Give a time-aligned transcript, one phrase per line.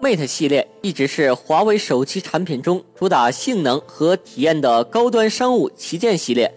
[0.00, 6.50] Mate 系列一直是华为手机产品中主打性能和体验的高端商务旗舰系列。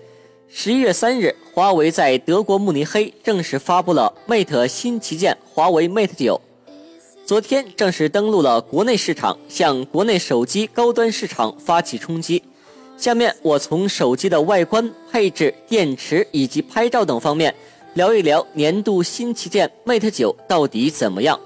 [0.47, 6.39] 十一月三日，华为在德国慕尼黑正式发布了 Mate 新旗舰华为 Mate 九。
[7.25, 12.41] 昨天正式登陆了国内市场，向国内手机高端市场发起冲击。
[12.95, 17.53] 下面我从手机的外观、配置、电池以及拍照等方面
[17.95, 21.37] 聊一聊年度新旗舰 Mate 九到底怎么样。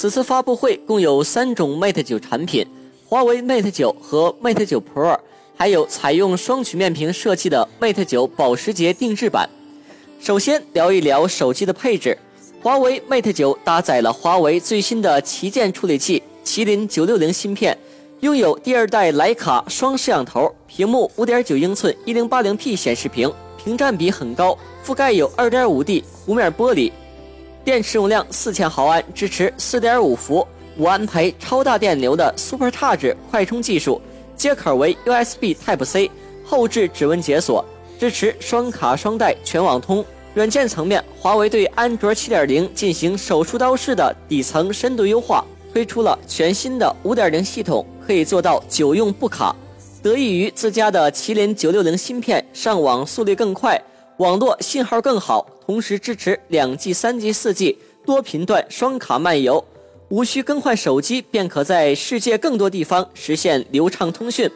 [0.00, 2.64] 此次发布会共有三种 Mate 九产品：
[3.04, 5.18] 华为 Mate 九和 Mate 九 Pro，
[5.56, 9.50] 还有采用双曲面屏设计的 Mate 九保时捷定制版。
[10.20, 12.16] 首先聊一聊手机的配置，
[12.62, 17.76] 华为 Mate 九搭载了华为最新的旗舰处理器麒麟九六零芯片，
[18.20, 26.92] 拥有第二代徕卡双摄像头，屏幕五点九英寸一零八零 P 显示屏，屏占比很高，覆盖有二点五 D 弧面玻璃。
[27.68, 34.00] 电池容量四千毫安，支持四点五伏五安培超大电流的 SuperCharge 快充技术，
[34.34, 36.10] 接口为 USB Type C，
[36.46, 37.62] 后置指纹解锁，
[38.00, 40.02] 支持双卡双待全网通。
[40.32, 49.54] 软件层面，华为对安卓七点零进行手术刀式的底层深度优化，推出了全新的五点零系统，可以做到久用不卡。
[50.02, 53.78] 得益于自家的麒麟九六零芯片，上网速率更快。
[54.18, 59.64] 网络信号更好，同时支持两 G、三 G、四 G 多频段双卡漫游，
[60.08, 64.50] 无需更换手机便可在世界更多地方实现流畅通讯。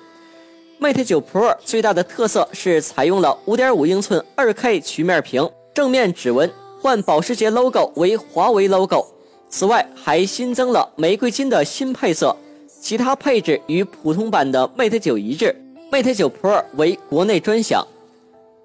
[0.80, 9.06] Mate 9 Pro 最大的特色是采用了5.5英寸 2K 曲面屏，正面指纹换保时捷 logo 为华为 logo。
[9.48, 12.36] 此外，还新增了玫瑰金的新配色，
[12.80, 15.55] 其他配置与普通版的 Mate 9一致。
[15.92, 17.86] Mate 9 Pro 为国内专享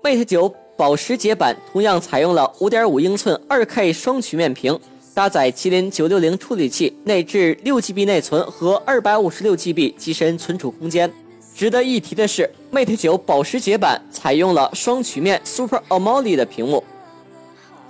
[0.01, 0.51] ，Mate 9。
[0.77, 4.79] 保时捷版同样采用了5.5英寸 2K 双曲面屏，
[5.15, 11.11] 搭载麒麟960处理器，内置 6GB 内存和 256GB 机身存储空间。
[11.55, 16.83] 值得一提的是，Mate 9保时捷版采用了双曲面 Super AMOLED 的屏幕。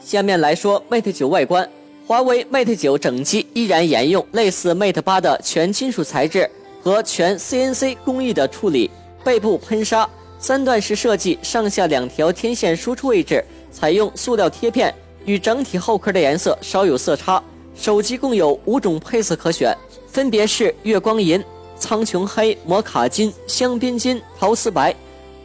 [0.01, 1.69] 下面来说 Mate 9外观，
[2.05, 6.49] 华为 Mate 9整机依然沿用类似 Mate 8的全金属材质
[6.81, 8.89] 和全 CNC 工艺的处理，
[9.25, 10.09] 背部喷砂。
[10.39, 14.93] 三段式设计，上下两条天线输出位置采用塑料贴片，
[15.25, 17.41] 与整体后壳的颜色稍有色差。
[17.75, 19.75] 手机共有五种配色可选，
[20.07, 21.43] 分别是月光银、
[21.77, 24.95] 苍穹黑、摩卡金、香槟金、陶瓷白。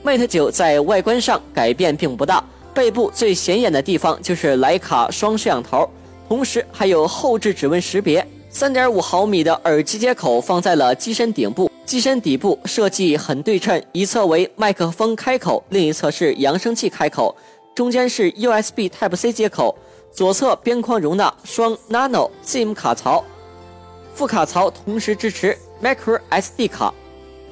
[0.04, 5.88] Mate 9在外观上改变并不大，背部最显眼的地方就是徕卡双摄像头，
[6.28, 8.26] 同时还有后置指纹识别。
[8.50, 11.71] 三点五毫米的耳机接口放在了机身顶部。
[11.92, 17.36] 机身底部设计很对称，一侧为麦克风开口，另一侧是扬声器开口，
[17.74, 19.76] 中间是 USB Type C 接口，
[20.10, 23.22] 左侧边框容纳双 Nano SIM 卡槽，
[24.14, 26.94] 副卡槽同时支持 Micro SD 卡。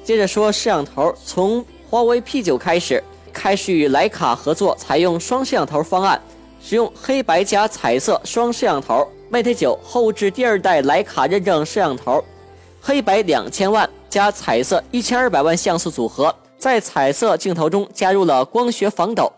[0.03, 6.19] 接着说摄像头，从华为 P9 开始，开始与徕卡合作，采用双摄像头方案，
[6.59, 9.07] 使用黑白加彩色双摄像头。
[9.31, 12.25] Mate 9后置第二代徕卡认证摄像头，
[12.81, 13.87] 黑白两千万。
[14.11, 19.31] 加彩色一千二百万像素组合，在彩色镜头中加入了光学防抖，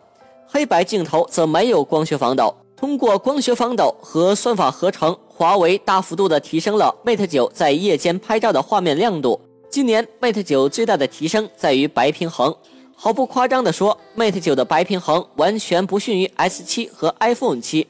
[0.47, 2.51] 黑白镜头则没有光学防抖。
[2.75, 9.39] 通过光学防抖和算法合成，华为大幅度的提升了 Mate 9在夜间拍照的画面亮度。
[9.69, 12.53] 今年 Mate 9最大的提升在于白平衡，
[12.95, 17.85] 毫不夸张的说，Mate 9的白平衡完全不逊于 S7 和 iPhone 7。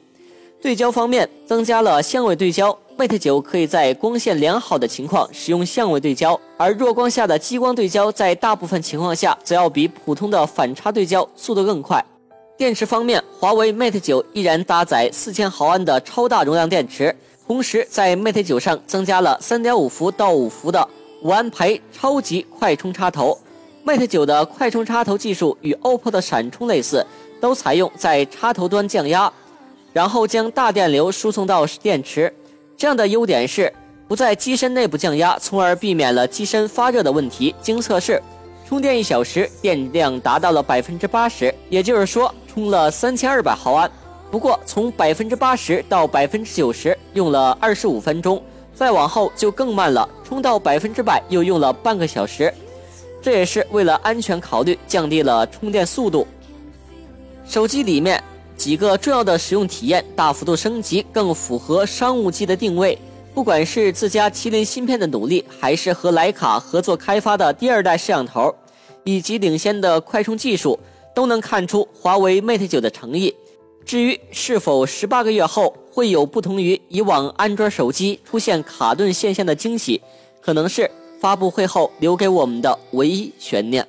[0.62, 2.78] 对焦方面，增加了相位对焦。
[3.04, 12.02] Mate 9可以在光线良好的情况使用相位对焦，而弱光下的激光对焦在大部分情况下则要比普通的反差对焦速度更快。
[12.58, 17.14] 电池方面，华为 Mate 9依然搭载4000毫安的超大容量电池，
[17.46, 20.88] 同时在 Mate 9上增加了3.5伏到5伏的
[21.24, 23.38] 五安培超级快充插头。
[23.86, 27.06] Mate 9的快充插头技术与 OPPO 的闪充类似，
[27.42, 29.30] 都采用在插头端降压，
[29.92, 32.34] 然后将大电流输送到电池。
[32.76, 33.72] 这样的优点是
[34.08, 37.56] 不在机身内部降压，从而避免了机身发热的问题。
[37.62, 38.22] 经测试，
[38.68, 43.90] 充电一小时电量达到了百分之八十，也就是说充了三千二百毫安。
[44.30, 48.42] 不过从百分之八十到百分之九十用了二十五分钟，
[48.74, 52.54] 再往后就更慢了，充到百分之百又用了半个小时。
[53.22, 56.28] 这也是为了安全考虑，降低了充电速度。
[57.46, 58.22] 手机里面。
[58.56, 62.98] 几个重要的使用体验大幅度升级，更符合商务机的定位。
[63.34, 68.54] 不管是自家麒麟芯片的努力，还是和徕卡合作开发的第二代摄像头，
[69.04, 70.80] 以及领先的快充技术，
[71.16, 73.34] 都能看出华为 Mate 9的诚意。
[73.84, 80.00] 至于是否十八个月后会有不同于以往安卓手机出现卡顿现象的惊喜，
[80.40, 80.90] 可能是
[81.20, 83.86] 发布会后留给我们的唯一悬念。